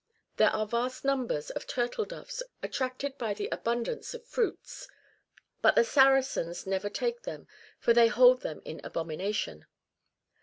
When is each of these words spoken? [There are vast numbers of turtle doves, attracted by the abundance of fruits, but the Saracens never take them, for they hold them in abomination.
[There 0.37 0.49
are 0.49 0.65
vast 0.65 1.05
numbers 1.05 1.51
of 1.51 1.67
turtle 1.67 2.05
doves, 2.05 2.41
attracted 2.63 3.19
by 3.19 3.35
the 3.35 3.47
abundance 3.51 4.15
of 4.15 4.25
fruits, 4.25 4.87
but 5.61 5.75
the 5.75 5.83
Saracens 5.83 6.65
never 6.65 6.89
take 6.89 7.21
them, 7.21 7.47
for 7.77 7.93
they 7.93 8.07
hold 8.07 8.41
them 8.41 8.63
in 8.65 8.81
abomination. 8.83 9.67